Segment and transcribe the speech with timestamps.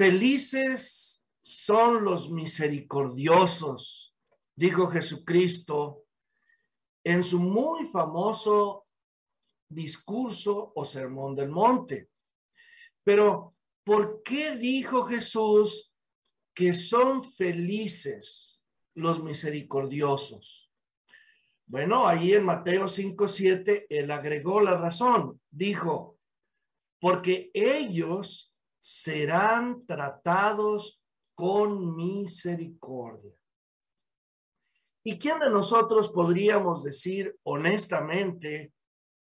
[0.00, 4.16] Felices son los misericordiosos,
[4.56, 6.06] dijo Jesucristo
[7.04, 8.86] en su muy famoso
[9.68, 12.08] discurso o sermón del monte.
[13.04, 15.94] Pero, ¿por qué dijo Jesús
[16.54, 20.72] que son felices los misericordiosos?
[21.66, 25.42] Bueno, ahí en Mateo 5, 7, él agregó la razón.
[25.50, 26.18] Dijo,
[26.98, 28.49] porque ellos
[28.80, 31.02] serán tratados
[31.34, 33.32] con misericordia.
[35.02, 38.72] ¿Y quién de nosotros podríamos decir honestamente,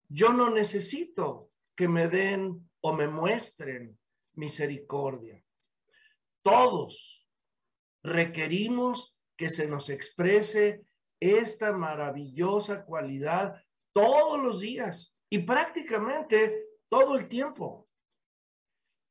[0.07, 3.97] yo no necesito que me den o me muestren
[4.33, 5.43] misericordia?
[6.43, 7.27] Todos
[8.03, 10.85] requerimos que se nos exprese
[11.19, 13.55] esta maravillosa cualidad
[13.93, 17.87] todos los días y prácticamente todo el tiempo.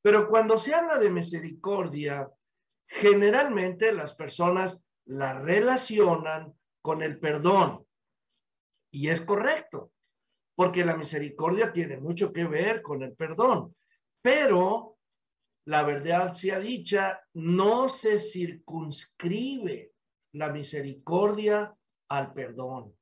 [0.02, 2.28] Pero cuando se habla de misericordia,
[2.86, 7.86] generalmente las personas la relacionan con el perdón.
[8.90, 9.92] Y es correcto,
[10.54, 13.74] porque la misericordia tiene mucho que ver con el perdón.
[14.20, 14.98] Pero
[15.66, 19.92] la verdad sea dicha, no se circunscribe
[20.32, 21.74] la misericordia
[22.08, 22.96] al perdón.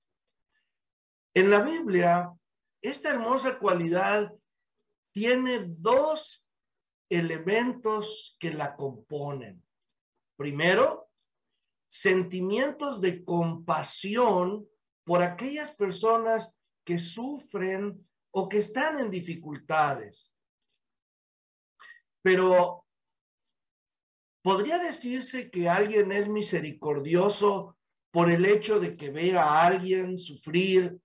[1.33, 2.33] En la Biblia,
[2.83, 4.33] esta hermosa cualidad
[5.13, 6.50] tiene dos
[7.11, 9.63] elementos que la componen.
[10.37, 11.11] Primero,
[11.89, 14.67] sentimientos de compasión
[15.05, 20.33] por aquellas personas que sufren o que están en dificultades.
[22.23, 22.87] Pero
[24.43, 27.77] podría decirse que alguien es misericordioso
[28.13, 31.01] por el hecho de que vea a alguien sufrir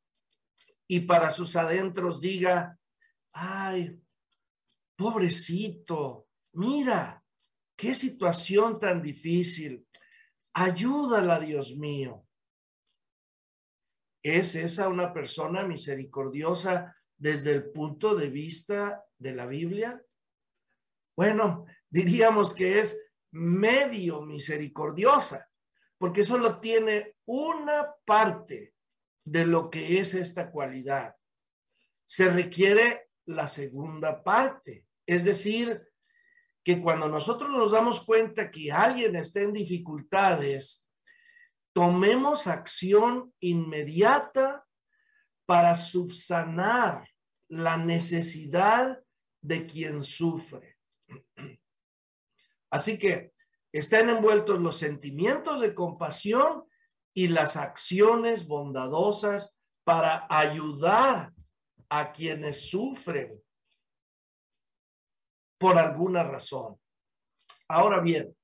[0.87, 2.79] y para sus adentros diga,
[3.31, 3.99] ay,
[4.95, 7.23] pobrecito, mira,
[7.75, 9.85] qué situación tan difícil.
[10.53, 12.25] Ayúdala, Dios mío.
[14.23, 20.03] ¿Es esa una persona misericordiosa desde el punto de vista de la Biblia?
[21.15, 22.99] Bueno, diríamos que es
[23.31, 25.49] medio misericordiosa,
[25.97, 28.73] porque solo tiene una parte
[29.23, 31.15] de lo que es esta cualidad.
[32.05, 35.87] Se requiere la segunda parte, es decir,
[36.63, 40.89] que cuando nosotros nos damos cuenta que alguien está en dificultades,
[41.73, 44.65] tomemos acción inmediata
[45.45, 47.07] para subsanar
[47.47, 48.99] la necesidad
[49.41, 50.77] de quien sufre.
[52.71, 53.31] Así que
[53.71, 56.63] están envueltos los sentimientos de compasión
[57.13, 61.31] y las acciones bondadosas para ayudar
[61.89, 63.44] a quienes sufren
[65.57, 66.77] por alguna razón.
[67.67, 68.35] Ahora bien,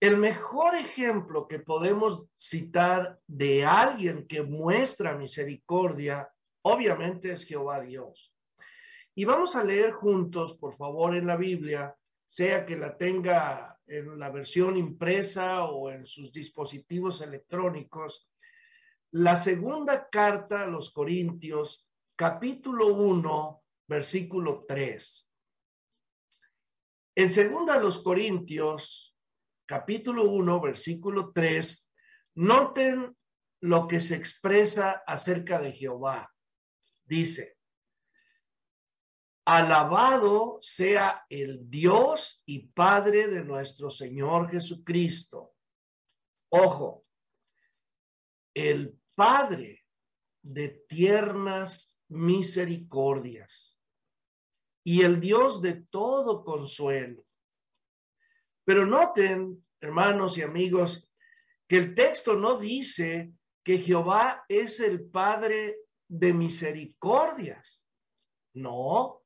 [0.00, 6.28] el mejor ejemplo que podemos citar de alguien que muestra misericordia,
[6.62, 8.34] obviamente es Jehová Dios.
[9.14, 11.96] Y vamos a leer juntos, por favor, en la Biblia,
[12.28, 18.28] sea que la tenga en la versión impresa o en sus dispositivos electrónicos,
[19.12, 25.30] la segunda carta a los Corintios, capítulo 1, versículo 3.
[27.18, 29.16] En segunda los Corintios,
[29.64, 31.90] capítulo 1, versículo 3,
[32.34, 33.16] noten
[33.62, 36.30] lo que se expresa acerca de Jehová.
[37.06, 37.56] Dice,
[39.46, 45.54] alabado sea el Dios y Padre de nuestro Señor Jesucristo.
[46.50, 47.06] Ojo,
[48.52, 49.86] el Padre
[50.42, 53.75] de tiernas misericordias
[54.86, 57.24] y el Dios de todo consuelo.
[58.64, 61.10] Pero noten, hermanos y amigos,
[61.66, 63.32] que el texto no dice
[63.64, 67.84] que Jehová es el Padre de misericordias.
[68.54, 69.24] No,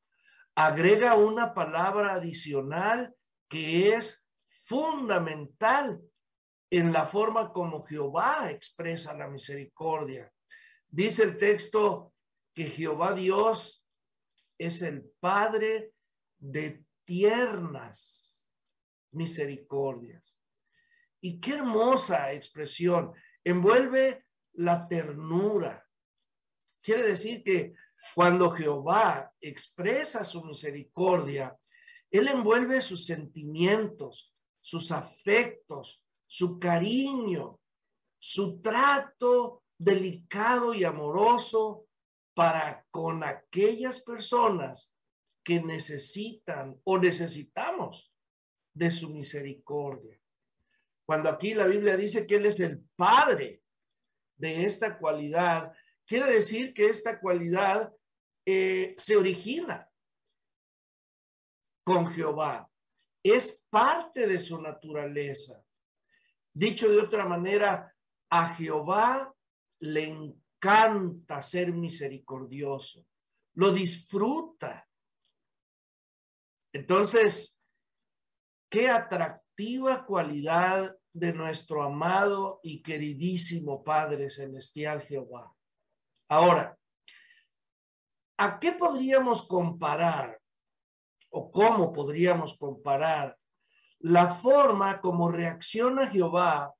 [0.54, 3.14] agrega una palabra adicional
[3.46, 6.00] que es fundamental
[6.70, 10.32] en la forma como Jehová expresa la misericordia.
[10.88, 12.14] Dice el texto
[12.54, 13.79] que Jehová Dios
[14.60, 15.94] es el Padre
[16.36, 18.52] de tiernas
[19.12, 20.38] misericordias.
[21.22, 23.14] Y qué hermosa expresión.
[23.42, 25.88] Envuelve la ternura.
[26.82, 27.72] Quiere decir que
[28.14, 31.58] cuando Jehová expresa su misericordia,
[32.10, 37.60] Él envuelve sus sentimientos, sus afectos, su cariño,
[38.18, 41.86] su trato delicado y amoroso
[42.40, 44.94] para con aquellas personas
[45.44, 48.14] que necesitan o necesitamos
[48.72, 50.18] de su misericordia.
[51.04, 53.62] Cuando aquí la Biblia dice que Él es el Padre
[54.38, 55.70] de esta cualidad,
[56.06, 57.92] quiere decir que esta cualidad
[58.46, 59.86] eh, se origina
[61.84, 62.66] con Jehová.
[63.22, 65.62] Es parte de su naturaleza.
[66.54, 67.94] Dicho de otra manera,
[68.30, 69.30] a Jehová
[69.80, 73.06] le encanta ser misericordioso,
[73.54, 74.86] lo disfruta.
[76.72, 77.58] Entonces,
[78.68, 85.52] qué atractiva cualidad de nuestro amado y queridísimo Padre Celestial Jehová.
[86.28, 86.78] Ahora,
[88.36, 90.40] ¿a qué podríamos comparar
[91.30, 93.36] o cómo podríamos comparar
[93.98, 96.74] la forma como reacciona Jehová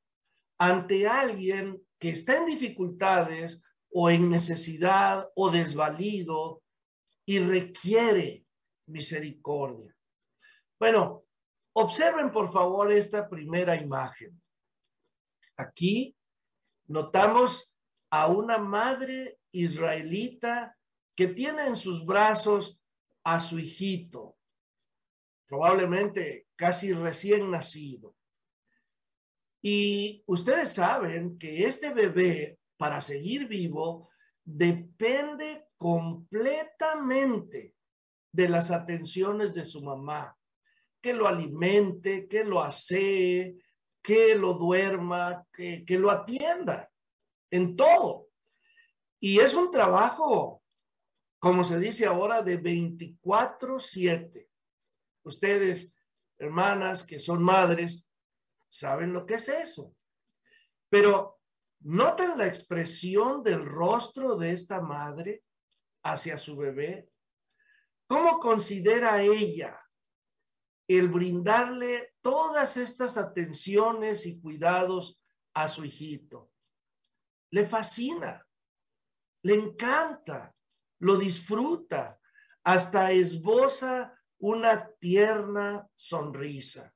[0.59, 3.63] ante alguien que está en dificultades
[3.93, 6.63] o en necesidad o desvalido
[7.25, 8.47] y requiere
[8.87, 9.95] misericordia.
[10.79, 11.21] Bueno,
[11.75, 14.41] observen por favor esta primera imagen.
[15.57, 16.17] Aquí
[16.87, 17.77] notamos
[18.11, 20.77] a una madre israelita
[21.15, 22.81] que tiene en sus brazos
[23.25, 24.37] a su hijito,
[25.47, 28.17] probablemente casi recién nacido.
[29.63, 34.09] Y ustedes saben que este bebé, para seguir vivo,
[34.43, 37.77] depende completamente
[38.33, 40.35] de las atenciones de su mamá,
[40.99, 43.59] que lo alimente, que lo asee,
[44.01, 46.91] que lo duerma, que, que lo atienda
[47.51, 48.29] en todo.
[49.19, 50.63] Y es un trabajo,
[51.39, 54.49] como se dice ahora, de 24/7.
[55.23, 55.95] Ustedes,
[56.39, 58.11] hermanas que son madres,
[58.69, 59.95] saben lo que es eso.
[60.89, 61.40] Pero
[61.81, 65.45] noten la expresión del rostro de esta madre
[66.03, 67.11] hacia su bebé.
[68.07, 69.81] ¿Cómo considera ella
[70.89, 75.23] el brindarle todas estas atenciones y cuidados
[75.55, 76.53] a su hijito?
[77.51, 78.47] Le fascina,
[79.43, 80.55] le encanta,
[80.99, 82.21] lo disfruta,
[82.65, 86.93] hasta esboza una tierna sonrisa.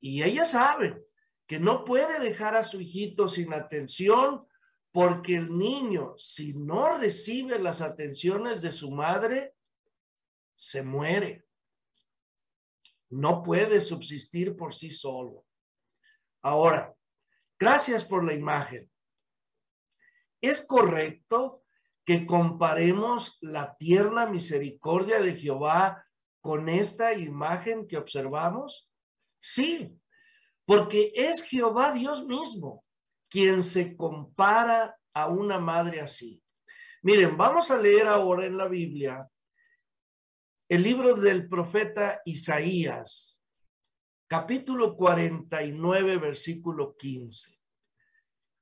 [0.00, 1.06] Y ella sabe
[1.46, 4.46] que no puede dejar a su hijito sin atención
[4.92, 9.54] porque el niño, si no recibe las atenciones de su madre,
[10.56, 11.46] se muere.
[13.10, 15.44] No puede subsistir por sí solo.
[16.42, 16.94] Ahora,
[17.58, 18.90] gracias por la imagen.
[20.40, 21.64] ¿Es correcto
[22.04, 26.06] que comparemos la tierna misericordia de Jehová
[26.40, 28.90] con esta imagen que observamos?
[29.38, 30.00] Sí,
[30.66, 32.84] porque es Jehová Dios mismo
[33.30, 36.42] quien se compara a una madre así.
[37.02, 39.30] Miren, vamos a leer ahora en la Biblia
[40.68, 43.40] el libro del profeta Isaías,
[44.26, 47.56] capítulo 49, versículo 15.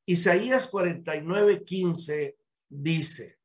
[0.06, 2.37] Isaías 49, 15
[2.69, 3.39] dice,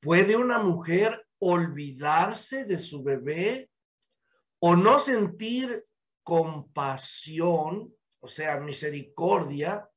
[0.00, 3.70] ¿puede una mujer olvidarse de su bebé
[4.60, 5.84] o no sentir
[6.22, 9.88] compasión, o sea, misericordia,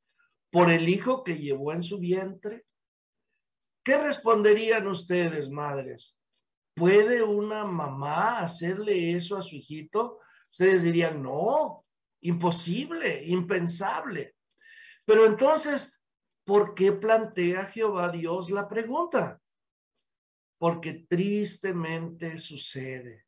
[0.51, 2.65] por el hijo que llevó en su vientre?
[3.83, 6.19] ¿Qué responderían ustedes, madres?
[6.75, 10.19] ¿Puede una mamá hacerle eso a su hijito?
[10.49, 11.85] Ustedes dirían, no,
[12.21, 14.35] imposible, impensable.
[15.05, 16.01] Pero entonces,
[16.45, 19.39] ¿por qué plantea Jehová Dios la pregunta?
[20.57, 23.25] Porque tristemente sucede.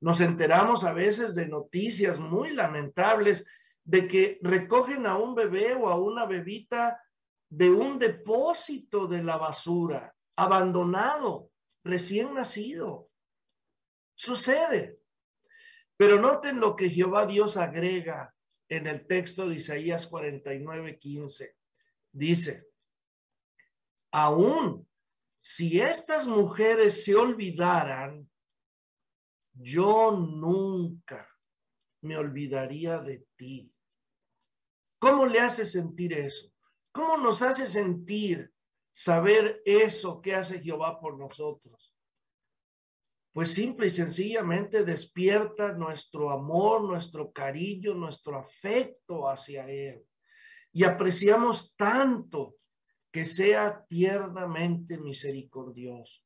[0.00, 3.46] Nos enteramos a veces de noticias muy lamentables
[3.84, 7.00] de que recogen a un bebé o a una bebita
[7.50, 11.50] de un depósito de la basura, abandonado,
[11.84, 13.08] recién nacido.
[14.14, 15.00] Sucede.
[15.96, 18.34] Pero noten lo que Jehová Dios agrega
[18.68, 21.56] en el texto de Isaías 49, 15.
[22.12, 22.68] Dice,
[24.12, 24.88] aún
[25.40, 28.29] si estas mujeres se olvidaran
[29.60, 31.26] yo nunca
[32.02, 33.72] me olvidaría de ti.
[34.98, 36.50] ¿Cómo le hace sentir eso?
[36.92, 38.52] ¿Cómo nos hace sentir
[38.92, 41.94] saber eso que hace Jehová por nosotros?
[43.32, 50.04] Pues simple y sencillamente despierta nuestro amor, nuestro cariño, nuestro afecto hacia Él.
[50.72, 52.56] Y apreciamos tanto
[53.10, 56.22] que sea tiernamente misericordioso.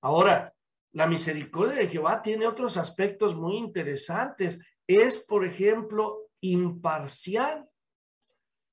[0.00, 0.52] Ahora,
[0.92, 4.60] la misericordia de Jehová tiene otros aspectos muy interesantes.
[4.86, 7.68] Es, por ejemplo, imparcial.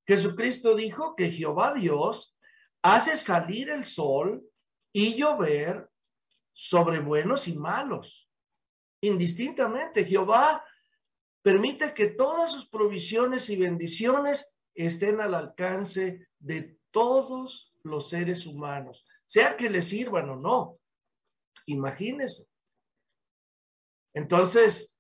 [0.08, 2.38] Jesucristo dijo que Jehová Dios
[2.82, 4.44] hace salir el sol
[4.92, 5.90] y llover
[6.54, 8.32] sobre buenos y malos.
[9.02, 10.64] Indistintamente, Jehová
[11.44, 19.06] permite que todas sus provisiones y bendiciones estén al alcance de todos los seres humanos,
[19.26, 20.80] sea que les sirvan o no.
[21.68, 22.48] Imagínense.
[24.14, 25.00] Entonces,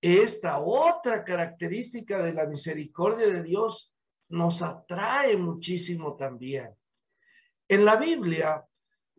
[0.00, 3.94] esta otra característica de la misericordia de Dios
[4.28, 6.74] nos atrae muchísimo también.
[7.68, 8.66] En la Biblia,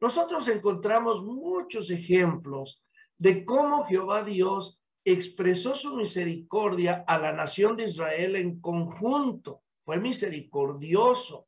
[0.01, 2.83] nosotros encontramos muchos ejemplos
[3.17, 9.63] de cómo Jehová Dios expresó su misericordia a la nación de Israel en conjunto.
[9.83, 11.47] Fue misericordioso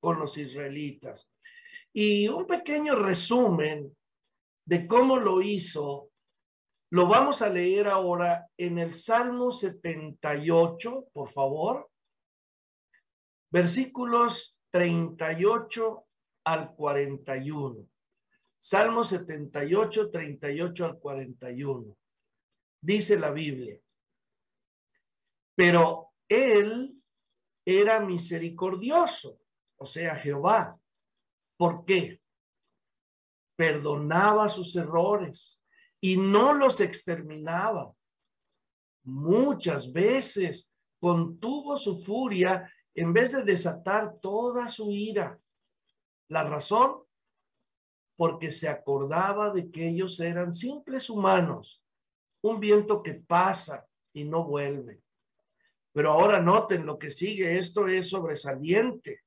[0.00, 1.31] con los israelitas.
[1.92, 3.94] Y un pequeño resumen
[4.64, 6.10] de cómo lo hizo,
[6.90, 11.90] lo vamos a leer ahora en el Salmo 78, por favor,
[13.50, 16.06] versículos 38
[16.44, 17.88] al 41.
[18.58, 21.96] Salmo 78, 38 al 41.
[22.80, 23.76] Dice la Biblia.
[25.54, 27.02] Pero él
[27.64, 29.40] era misericordioso,
[29.76, 30.72] o sea, Jehová.
[31.62, 32.20] ¿Por qué?
[33.54, 35.62] Perdonaba sus errores
[36.00, 37.94] y no los exterminaba.
[39.04, 45.38] Muchas veces contuvo su furia en vez de desatar toda su ira.
[46.26, 47.04] La razón,
[48.16, 51.80] porque se acordaba de que ellos eran simples humanos,
[52.40, 55.00] un viento que pasa y no vuelve.
[55.92, 59.21] Pero ahora noten lo que sigue, esto es sobresaliente.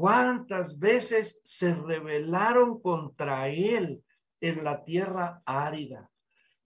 [0.00, 4.02] ¿Cuántas veces se rebelaron contra él
[4.40, 6.10] en la tierra árida?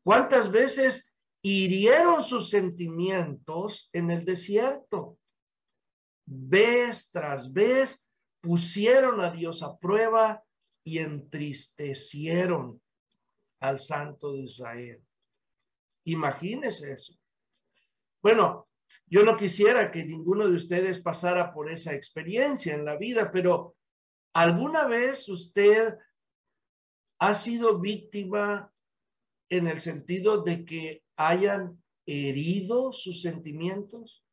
[0.05, 5.19] ¿Cuántas veces hirieron sus sentimientos en el desierto?
[6.25, 8.09] Vez tras vez
[8.41, 10.45] pusieron a Dios a prueba
[10.85, 12.81] y entristecieron
[13.59, 15.03] al Santo de Israel.
[16.05, 17.19] Imagínese eso.
[18.23, 18.69] Bueno,
[19.07, 23.77] yo no quisiera que ninguno de ustedes pasara por esa experiencia en la vida, pero
[24.35, 25.95] ¿alguna vez usted
[27.19, 28.73] ha sido víctima
[29.51, 34.25] en el sentido de que hayan herido sus sentimientos?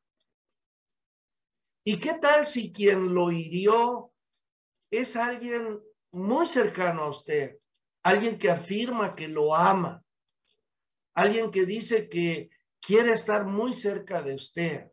[1.84, 4.13] ¿Y qué tal si quien lo hirió
[4.92, 7.58] es alguien muy cercano a usted?
[8.04, 10.04] Alguien que afirma que lo ama.
[11.13, 12.50] Alguien que dice que
[12.82, 14.92] quiere estar muy cerca de usted.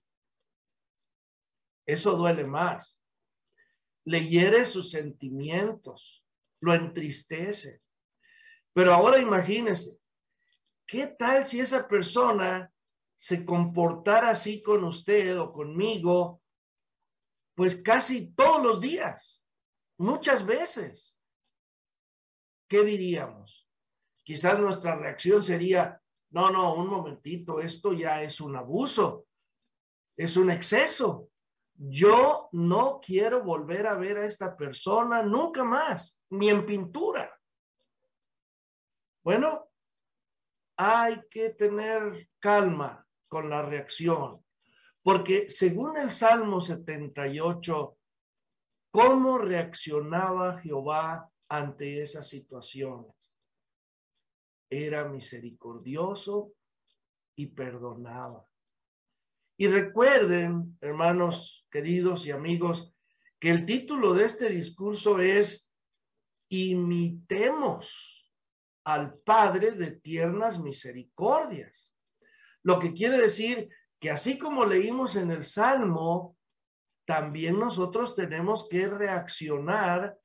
[1.86, 3.00] Eso duele más.
[4.04, 6.24] Le hiere sus sentimientos,
[6.60, 7.82] lo entristece.
[8.72, 9.98] Pero ahora imagínese,
[10.86, 12.72] ¿qué tal si esa persona
[13.16, 16.42] se comportara así con usted o conmigo
[17.58, 19.44] pues casi todos los días,
[19.98, 21.18] muchas veces.
[22.68, 23.68] ¿Qué diríamos?
[24.22, 29.26] Quizás nuestra reacción sería, no, no, un momentito, esto ya es un abuso,
[30.16, 31.30] es un exceso.
[31.74, 37.32] Yo no quiero volver a ver a esta persona nunca más, ni en pintura.
[39.22, 39.70] Bueno,
[40.76, 44.44] hay que tener calma con la reacción.
[45.02, 47.96] Porque según el Salmo 78,
[48.90, 53.34] ¿cómo reaccionaba Jehová ante esas situaciones?
[54.70, 56.52] Era misericordioso
[57.36, 58.46] y perdonaba.
[59.56, 62.94] Y recuerden, hermanos queridos y amigos,
[63.40, 65.72] que el título de este discurso es
[66.48, 68.32] Imitemos
[68.84, 71.94] al Padre de tiernas misericordias.
[72.62, 73.68] Lo que quiere decir
[74.00, 76.36] que así como leímos en el Salmo,
[77.06, 80.18] también nosotros tenemos que reaccionar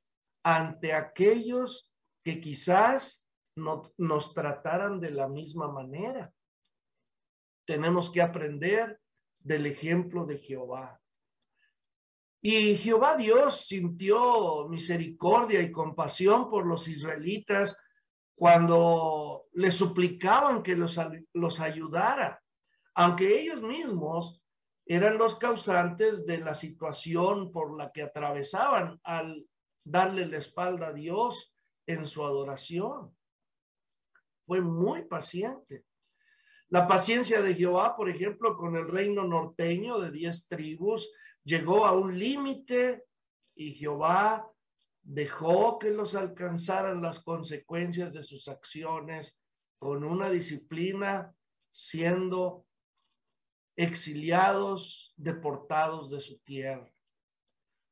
[0.44, 1.90] ante aquellos
[2.22, 3.23] que quizás
[3.56, 6.32] no, nos trataran de la misma manera.
[7.66, 9.00] Tenemos que aprender
[9.40, 11.00] del ejemplo de Jehová.
[12.42, 17.78] Y Jehová Dios sintió misericordia y compasión por los israelitas
[18.34, 21.00] cuando le suplicaban que los,
[21.32, 22.44] los ayudara
[22.94, 24.40] aunque ellos mismos
[24.86, 29.48] eran los causantes de la situación por la que atravesaban al
[29.84, 31.54] darle la espalda a Dios
[31.86, 33.16] en su adoración.
[34.46, 35.84] Fue muy paciente.
[36.68, 41.10] La paciencia de Jehová, por ejemplo, con el reino norteño de diez tribus,
[41.44, 43.04] llegó a un límite
[43.54, 44.50] y Jehová
[45.02, 49.38] dejó que los alcanzaran las consecuencias de sus acciones
[49.78, 51.34] con una disciplina
[51.70, 52.66] siendo
[53.76, 56.90] exiliados, deportados de su tierra.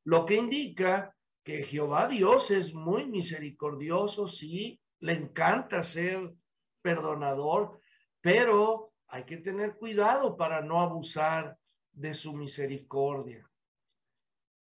[0.05, 6.33] Lo que indica que Jehová Dios es muy misericordioso, sí, le encanta ser
[6.83, 7.79] perdonador,
[8.21, 11.57] pero hay que tener cuidado para no abusar
[11.91, 13.49] de su misericordia.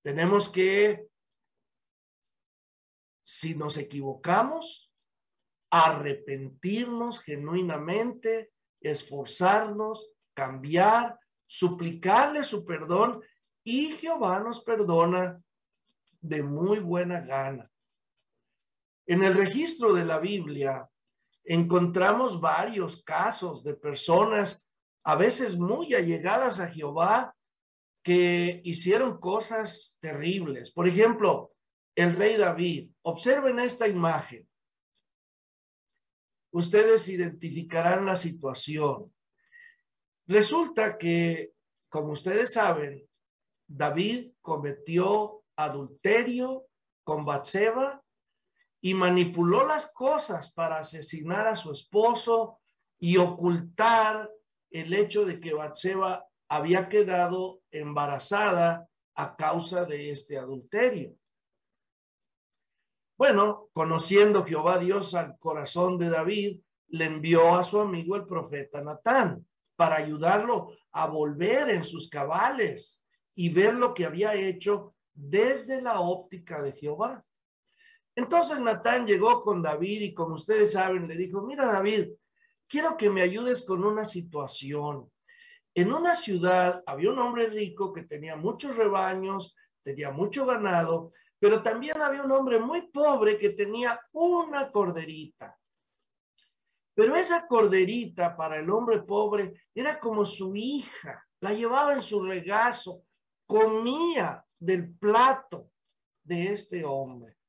[0.03, 1.09] Tenemos que,
[3.25, 4.93] si nos equivocamos,
[5.71, 13.23] arrepentirnos genuinamente, esforzarnos, cambiar, suplicarle su perdón
[13.63, 15.41] y Jehová nos perdona
[16.21, 17.71] de muy buena gana.
[19.07, 20.89] En el registro de la Biblia
[21.53, 24.71] encontramos varios casos de personas
[25.03, 27.35] a veces muy allegadas a Jehová
[28.05, 30.71] que hicieron cosas terribles.
[30.71, 31.53] Por ejemplo,
[31.97, 32.93] el rey David.
[33.03, 34.49] Observen esta imagen.
[36.53, 39.13] Ustedes identificarán la situación.
[40.29, 41.53] Resulta que,
[41.89, 43.05] como ustedes saben,
[43.67, 46.69] David cometió adulterio
[47.03, 48.00] con Batseba
[48.81, 52.59] y manipuló las cosas para asesinar a su esposo
[52.99, 54.31] y ocultar
[54.71, 61.15] el hecho de que Batseba había quedado embarazada a causa de este adulterio.
[63.19, 68.81] Bueno, conociendo Jehová Dios al corazón de David, le envió a su amigo el profeta
[68.81, 69.47] Natán
[69.77, 76.01] para ayudarlo a volver en sus cabales y ver lo que había hecho desde la
[76.01, 77.25] óptica de Jehová.
[78.21, 82.11] Entonces Natán llegó con David y como ustedes saben, le dijo, mira David,
[82.69, 85.11] quiero que me ayudes con una situación.
[85.75, 91.63] En una ciudad había un hombre rico que tenía muchos rebaños, tenía mucho ganado, pero
[91.63, 95.59] también había un hombre muy pobre que tenía una corderita.
[96.93, 102.23] Pero esa corderita para el hombre pobre era como su hija, la llevaba en su
[102.23, 103.03] regazo,
[103.47, 105.71] comía del plato
[106.23, 107.40] de este hombre.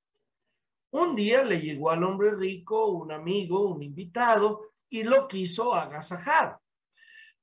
[0.91, 6.59] Un día le llegó al hombre rico un amigo, un invitado, y lo quiso agasajar.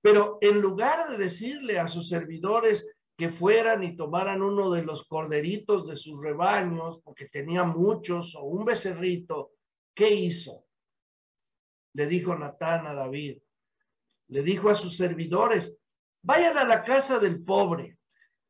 [0.01, 5.09] Pero en lugar de decirle a sus servidores que fueran y tomaran uno de los
[5.09, 9.53] corderitos de sus rebaños, porque tenía muchos, o un becerrito,
[9.95, 10.67] ¿qué hizo?
[11.95, 13.39] Le dijo Natán a David,
[14.29, 15.79] le dijo a sus servidores,
[16.23, 17.99] vayan a la casa del pobre,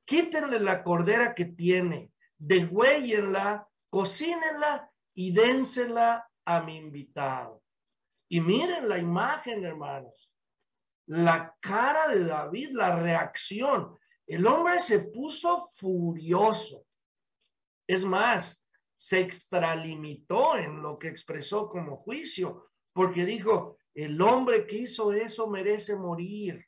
[0.04, 7.62] quítenle la cordera que tiene, degüéllenla, cocínenla y dénsela a mi invitado.
[8.29, 10.31] Y miren la imagen, hermanos.
[11.07, 13.98] La cara de David, la reacción.
[14.27, 16.85] El hombre se puso furioso.
[17.87, 24.77] Es más, se extralimitó en lo que expresó como juicio, porque dijo, el hombre que
[24.77, 26.66] hizo eso merece morir.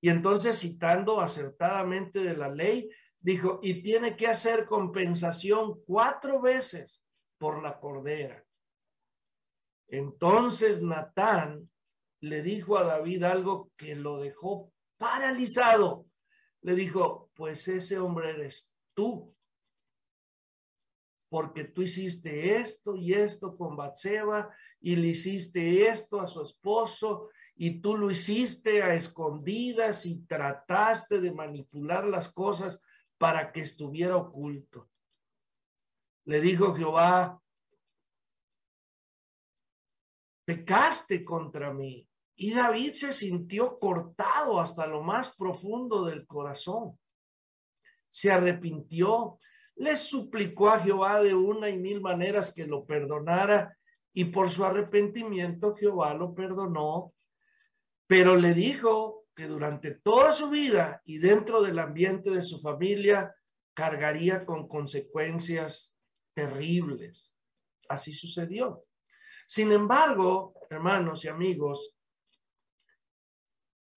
[0.00, 2.88] Y entonces, citando acertadamente de la ley,
[3.20, 7.04] dijo, y tiene que hacer compensación cuatro veces
[7.38, 8.44] por la cordera.
[9.88, 11.70] Entonces Natán
[12.20, 16.06] le dijo a David algo que lo dejó paralizado.
[16.62, 19.34] Le dijo, pues ese hombre eres tú,
[21.30, 27.30] porque tú hiciste esto y esto con Batseba y le hiciste esto a su esposo
[27.56, 32.82] y tú lo hiciste a escondidas y trataste de manipular las cosas
[33.20, 34.88] para que estuviera oculto.
[36.24, 37.38] Le dijo Jehová,
[40.46, 42.08] pecaste contra mí.
[42.34, 46.98] Y David se sintió cortado hasta lo más profundo del corazón.
[48.08, 49.36] Se arrepintió,
[49.76, 53.76] le suplicó a Jehová de una y mil maneras que lo perdonara
[54.14, 57.12] y por su arrepentimiento Jehová lo perdonó,
[58.06, 63.34] pero le dijo que durante toda su vida y dentro del ambiente de su familia
[63.72, 65.96] cargaría con consecuencias
[66.34, 67.34] terribles.
[67.88, 68.84] Así sucedió.
[69.46, 71.96] Sin embargo, hermanos y amigos,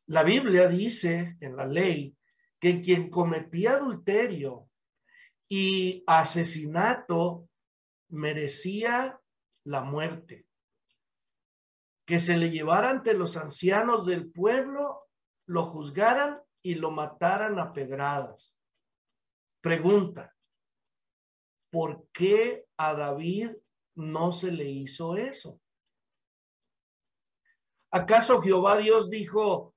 [0.06, 2.16] la Biblia dice en la ley
[2.58, 4.70] que quien cometía adulterio
[5.50, 7.50] y asesinato
[8.08, 9.20] merecía
[9.66, 10.48] la muerte.
[12.06, 15.02] Que se le llevara ante los ancianos del pueblo,
[15.46, 18.58] lo juzgaran y lo mataran a pedradas.
[19.62, 20.36] Pregunta,
[21.70, 23.52] ¿por qué a David
[23.96, 25.60] no se le hizo eso.
[27.92, 29.76] ¿Acaso Jehová Dios dijo,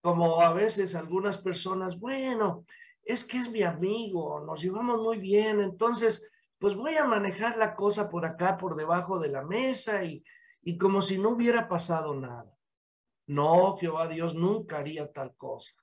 [0.00, 2.64] como a veces algunas personas, bueno,
[3.02, 7.74] es que es mi amigo, nos llevamos muy bien, entonces, pues voy a manejar la
[7.74, 10.24] cosa por acá, por debajo de la mesa y,
[10.62, 12.57] y como si no hubiera pasado nada.
[13.28, 15.74] No, Jehová Dios nunca haría tal cosa.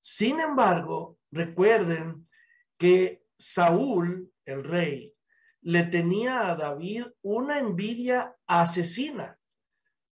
[0.00, 2.28] Sin embargo, recuerden
[2.76, 5.14] que Saúl, el rey,
[5.62, 9.38] le tenía a David una envidia asesina.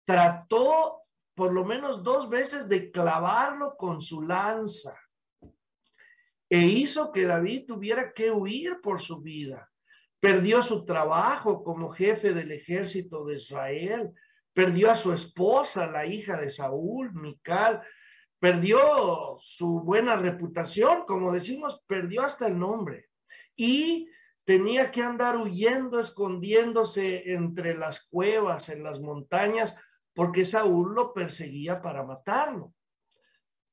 [0.05, 1.03] Trató
[1.35, 4.97] por lo menos dos veces de clavarlo con su lanza
[6.49, 9.70] e hizo que David tuviera que huir por su vida.
[10.20, 14.12] Perdió su trabajo como jefe del ejército de Israel,
[14.55, 17.83] perdió a su esposa, la hija de Saúl, Mical,
[18.38, 23.09] perdió su buena reputación, como decimos, perdió hasta el nombre.
[23.57, 24.09] Y
[24.45, 29.77] tenía que andar huyendo, escondiéndose entre las cuevas, en las montañas,
[30.14, 32.73] porque Saúl lo perseguía para matarlo.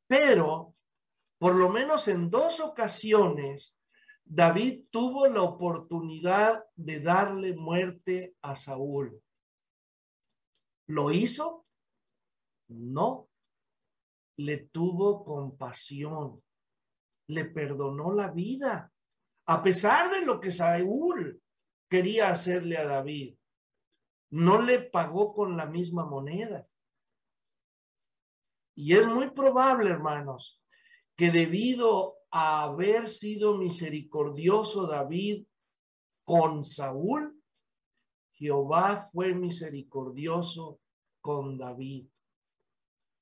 [0.07, 0.73] Pero,
[1.37, 3.79] por lo menos en dos ocasiones,
[4.23, 9.21] David tuvo la oportunidad de darle muerte a Saúl.
[10.91, 11.65] ¿Lo hizo?
[12.69, 13.29] No.
[14.37, 16.43] Le tuvo compasión.
[17.27, 18.91] Le perdonó la vida,
[19.45, 21.41] a pesar de lo que Saúl
[21.89, 23.35] quería hacerle a David
[24.31, 26.67] no le pagó con la misma moneda.
[28.75, 30.61] Y es muy probable, hermanos,
[31.15, 35.45] que debido a haber sido misericordioso David
[36.23, 37.41] con Saúl,
[38.31, 40.80] Jehová fue misericordioso
[41.21, 42.07] con David.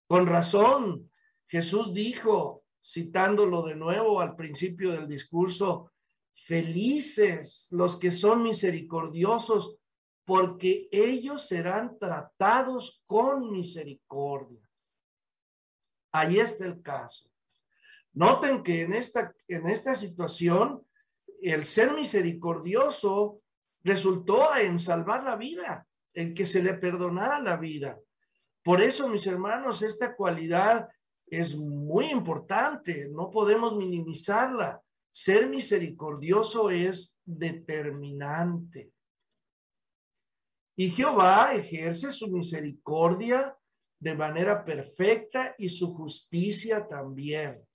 [0.07, 1.11] Con razón,
[1.47, 5.91] Jesús dijo, citándolo de nuevo al principio del discurso,
[6.31, 9.77] felices los que son misericordiosos,
[10.25, 14.61] porque ellos serán tratados con misericordia.
[16.11, 17.29] Ahí está el caso.
[18.13, 20.85] Noten que en esta, en esta situación,
[21.41, 23.41] el ser misericordioso
[23.83, 25.87] resultó en salvar la vida,
[26.19, 27.97] en que se le perdonara la vida.
[28.61, 30.89] Por eso, mis hermanos, esta cualidad
[31.25, 34.81] es muy importante, no podemos minimizarla.
[35.09, 38.91] Ser misericordioso es determinante.
[40.75, 43.55] Y Jehová ejerce su misericordia
[43.97, 47.65] de manera perfecta y su justicia también.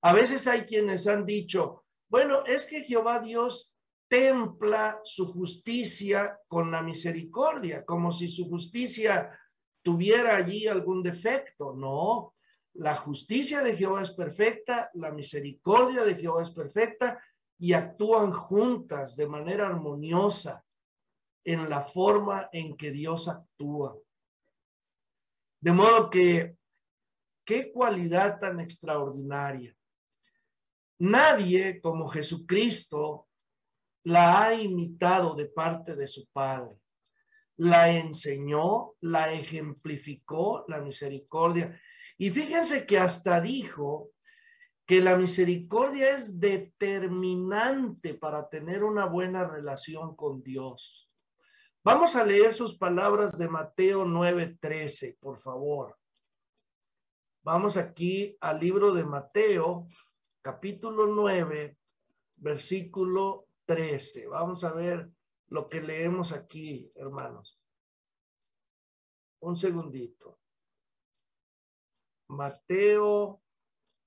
[0.00, 3.76] A veces hay quienes han dicho, bueno, es que Jehová Dios
[4.08, 9.30] templa su justicia con la misericordia, como si su justicia
[9.82, 11.74] tuviera allí algún defecto.
[11.74, 12.34] No,
[12.74, 17.22] la justicia de Jehová es perfecta, la misericordia de Jehová es perfecta
[17.58, 20.64] y actúan juntas de manera armoniosa
[21.44, 23.96] en la forma en que Dios actúa.
[25.60, 26.56] De modo que,
[27.44, 29.74] qué cualidad tan extraordinaria.
[30.98, 33.27] Nadie como Jesucristo
[34.04, 36.78] la ha imitado de parte de su Padre.
[37.56, 41.80] La enseñó, la ejemplificó la misericordia.
[42.16, 44.10] Y fíjense que hasta dijo
[44.86, 51.10] que la misericordia es determinante para tener una buena relación con Dios.
[51.84, 55.96] Vamos a leer sus palabras de Mateo 9:13, por favor.
[57.42, 59.88] Vamos aquí al libro de Mateo,
[60.42, 61.76] capítulo 9,
[62.36, 64.28] versículo 13.
[64.28, 65.10] Vamos a ver
[65.48, 67.60] lo que leemos aquí, hermanos.
[69.40, 70.40] Un segundito.
[72.30, 73.42] Mateo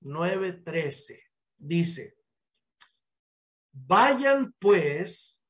[0.02, 1.16] 9:13
[1.56, 2.18] dice,
[3.72, 5.44] vayan pues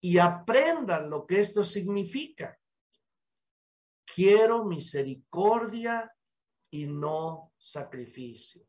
[0.00, 2.58] y aprendan lo que esto significa.
[4.14, 6.10] Quiero misericordia
[6.70, 8.66] y no sacrificio.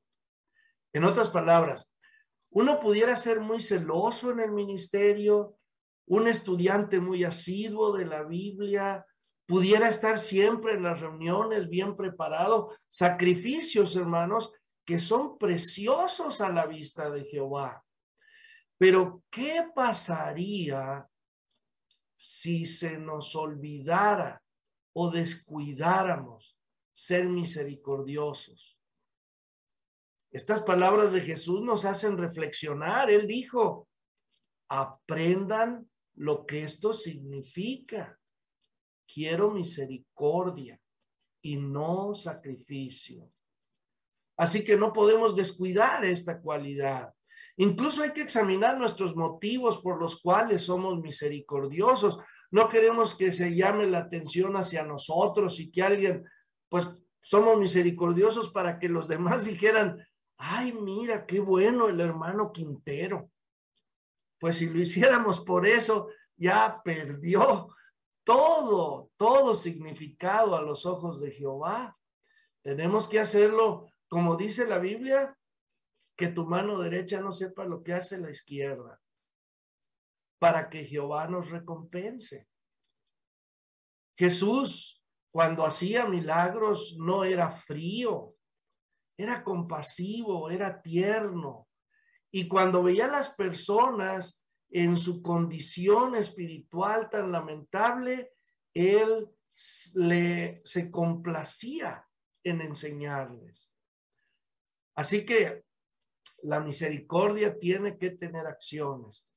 [0.94, 1.90] En otras palabras,
[2.52, 5.58] uno pudiera ser muy celoso en el ministerio,
[6.08, 9.06] un estudiante muy asiduo de la Biblia,
[9.46, 14.54] pudiera estar siempre en las reuniones bien preparado, sacrificios, hermanos,
[14.86, 17.84] que son preciosos a la vista de Jehová.
[18.78, 21.08] Pero, ¿qué pasaría
[22.24, 24.44] si se nos olvidara
[24.94, 26.58] o descuidáramos
[26.94, 28.80] ser misericordiosos.
[30.32, 33.12] Estas palabras de Jesús nos hacen reflexionar.
[33.12, 33.90] Él dijo,
[34.70, 38.18] aprendan lo que esto significa.
[39.06, 40.80] Quiero misericordia
[41.42, 43.30] y no sacrificio.
[44.38, 47.14] Así que no podemos descuidar esta cualidad.
[47.58, 52.20] Incluso hay que examinar nuestros motivos por los cuales somos misericordiosos.
[52.50, 56.24] No queremos que se llame la atención hacia nosotros y que alguien,
[56.70, 56.88] pues
[57.20, 59.98] somos misericordiosos para que los demás dijeran,
[60.42, 63.30] ay, mira, qué bueno el hermano Quintero.
[64.40, 67.70] Pues si lo hiciéramos por eso, ya perdió
[68.24, 71.96] todo, todo significado a los ojos de Jehová.
[72.64, 75.38] Tenemos que hacerlo, como dice la Biblia,
[76.16, 79.00] que tu mano derecha no sepa lo que hace la izquierda,
[80.40, 82.48] para que Jehová nos recompense.
[84.18, 88.36] Jesús, cuando hacía milagros, no era frío,
[89.22, 91.68] era compasivo, era tierno.
[92.32, 98.32] Y cuando veía a las personas en su condición espiritual tan lamentable,
[98.74, 99.30] él
[99.96, 102.08] le, se complacía
[102.44, 103.72] en enseñarles.
[104.96, 105.66] Así que
[106.44, 109.28] la misericordia tiene que tener acciones.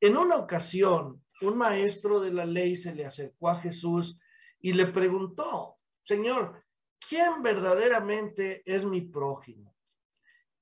[0.00, 4.20] En una ocasión, un maestro de la ley se le acercó a Jesús
[4.60, 6.63] y le preguntó, Señor,
[7.08, 9.74] ¿quién verdaderamente es mi prójimo?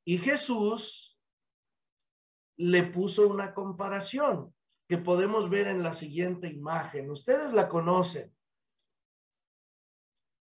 [0.05, 1.21] Y Jesús
[2.57, 4.55] le puso una comparación
[4.89, 7.11] que podemos ver en la siguiente imagen.
[7.11, 8.37] Ustedes la conocen.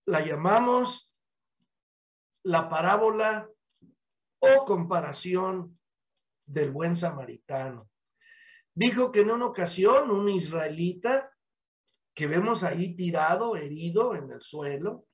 [0.05, 1.13] La llamamos
[2.43, 3.49] la parábola
[4.39, 5.79] o comparación
[6.45, 7.89] del buen samaritano.
[8.73, 11.31] Dijo que en una ocasión un israelita
[12.13, 15.07] que vemos ahí tirado, herido en el suelo,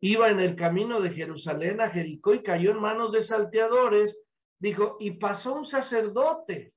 [0.00, 4.22] iba en el camino de Jerusalén a Jericó y cayó en manos de salteadores,
[4.58, 6.74] dijo, y pasó un sacerdote.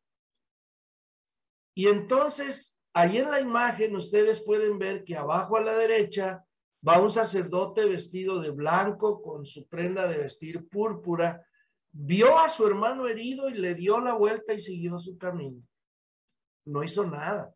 [1.75, 6.43] Y entonces, ahí en la imagen ustedes pueden ver que abajo a la derecha
[6.87, 11.45] va un sacerdote vestido de blanco con su prenda de vestir púrpura,
[11.91, 15.61] vio a su hermano herido y le dio la vuelta y siguió su camino.
[16.65, 17.53] No hizo nada.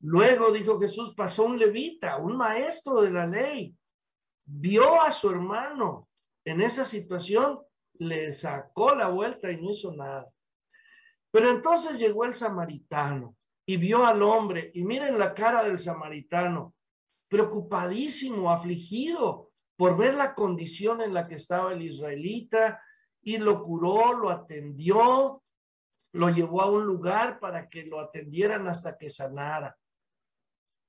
[0.00, 3.74] Luego dijo Jesús, pasó un levita, un maestro de la ley,
[4.54, 6.08] vio a su hermano
[6.44, 7.60] en esa situación,
[7.94, 10.30] le sacó la vuelta y no hizo nada.
[11.30, 16.74] Pero entonces llegó el samaritano y vio al hombre y miren la cara del samaritano
[17.28, 22.82] preocupadísimo, afligido por ver la condición en la que estaba el israelita
[23.22, 25.42] y lo curó, lo atendió,
[26.12, 29.78] lo llevó a un lugar para que lo atendieran hasta que sanara.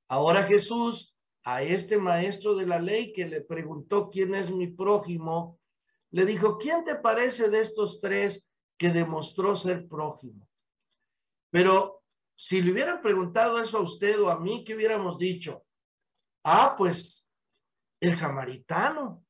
[0.09, 1.12] Ahora Jesús,
[1.43, 5.59] a este maestro de la ley que le preguntó quién es mi prójimo,
[6.11, 10.47] le dijo, ¿quién te parece de estos tres que demostró ser prójimo?
[11.49, 12.03] Pero
[12.35, 15.65] si le hubieran preguntado eso a usted o a mí, ¿qué hubiéramos dicho?
[16.43, 17.29] Ah, pues
[17.99, 19.25] el samaritano.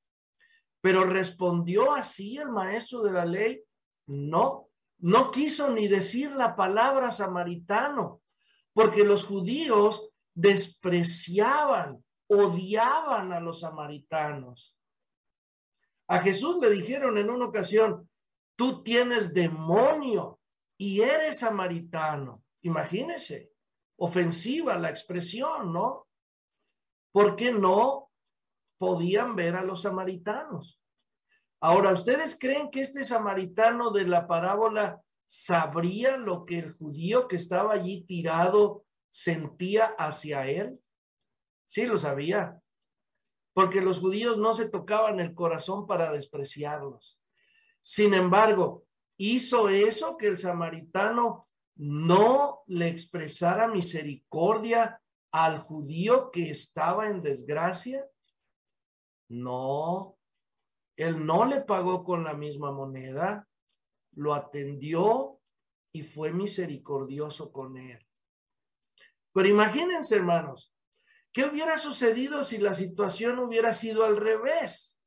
[0.81, 3.63] Pero respondió así el maestro de la ley.
[4.07, 8.21] No, no quiso ni decir la palabra samaritano,
[8.73, 12.02] porque los judíos despreciaban,
[12.33, 14.77] odiaban a los samaritanos.
[16.07, 18.09] A Jesús le dijeron en una ocasión,
[18.55, 20.39] tú tienes demonio
[20.77, 22.43] y eres samaritano.
[22.61, 23.51] Imagínese,
[23.97, 26.07] ofensiva la expresión, ¿no?
[27.13, 28.11] porque no
[28.77, 30.81] podían ver a los samaritanos.
[31.61, 37.37] Ahora, ¿ustedes creen que este samaritano de la parábola sabría lo que el judío que
[37.37, 40.82] estaba allí tirado sentía hacia él?
[41.73, 42.61] Sí, lo sabía,
[43.51, 47.19] porque los judíos no se tocaban el corazón para despreciarlos.
[47.81, 48.85] Sin embargo,
[49.17, 58.07] hizo eso que el samaritano no le expresara misericordia al judío que estaba en desgracia?
[59.29, 60.19] No,
[60.95, 63.49] él no le pagó con la misma moneda,
[64.11, 65.39] lo atendió
[65.91, 68.07] y fue misericordioso con él.
[69.33, 70.72] Pero imagínense, hermanos,
[71.33, 74.99] ¿qué hubiera sucedido si la situación hubiera sido al revés?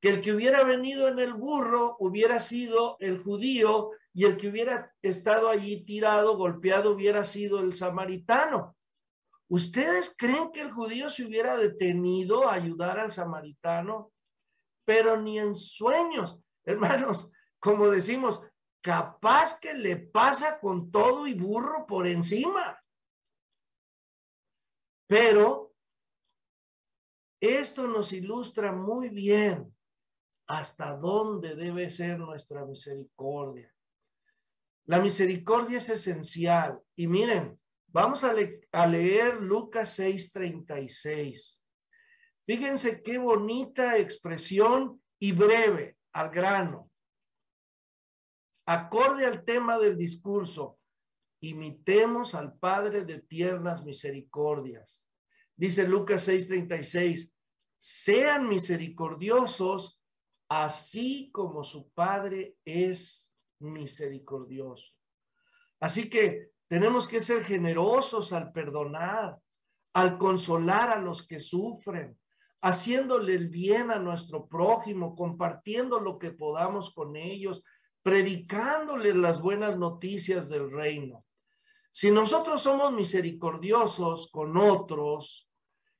[0.00, 4.48] Que el que hubiera venido en el burro hubiera sido el judío y el que
[4.48, 8.76] hubiera estado allí tirado, golpeado, hubiera sido el samaritano.
[9.48, 14.12] ¿Ustedes creen que el judío se hubiera detenido a ayudar al samaritano?
[14.84, 18.42] Pero ni en sueños, hermanos, como decimos,
[18.82, 22.78] capaz que le pasa con todo y burro por encima.
[25.06, 25.74] Pero
[27.40, 29.74] esto nos ilustra muy bien
[30.46, 33.72] hasta dónde debe ser nuestra misericordia.
[34.84, 36.80] La misericordia es esencial.
[36.96, 37.58] Y miren,
[37.92, 38.32] Vamos a,
[38.86, 41.60] leer Lucas 6:36.
[42.46, 46.90] Fíjense qué bonita expresión y breve, al grano.
[48.66, 50.78] Acorde al tema del discurso,
[51.42, 55.06] imitemos al Padre de tiernas misericordias.
[55.56, 57.34] Dice Lucas 6:36,
[57.76, 60.02] sean misericordiosos
[60.48, 64.92] así como su Padre es misericordioso.
[65.80, 69.38] Así que tenemos que ser generosos al perdonar,
[69.94, 72.18] al consolar a los que sufren,
[72.60, 77.64] haciéndole el bien a nuestro prójimo, compartiendo lo que podamos con ellos,
[78.02, 81.24] predicándoles las buenas noticias del reino.
[81.92, 85.50] Si nosotros somos misericordiosos con otros,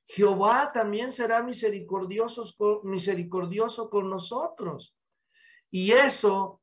[0.07, 2.49] Jehová también será misericordioso
[3.89, 4.97] con nosotros.
[5.69, 6.61] Y eso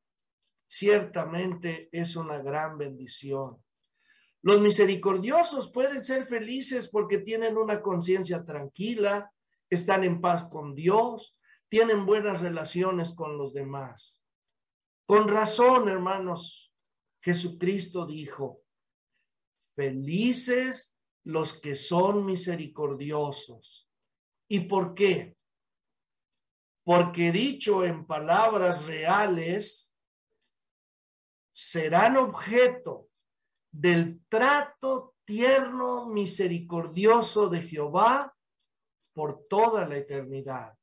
[0.67, 3.63] ciertamente es una gran bendición.
[4.41, 9.31] Los misericordiosos pueden ser felices porque tienen una conciencia tranquila,
[9.69, 11.37] están en paz con Dios,
[11.69, 14.21] tienen buenas relaciones con los demás.
[15.05, 16.73] Con razón, hermanos,
[17.21, 18.61] Jesucristo dijo,
[19.75, 23.89] felices los que son misericordiosos.
[24.47, 25.37] ¿Y por qué?
[26.83, 29.95] Porque dicho en palabras reales,
[31.53, 33.09] serán objeto
[33.71, 38.35] del trato tierno, misericordioso de Jehová
[39.13, 40.77] por toda la eternidad.